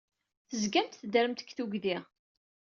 Tezgamt 0.49 0.99
teddremt 0.99 1.39
deg 1.41 1.49
tuggdi. 1.57 1.97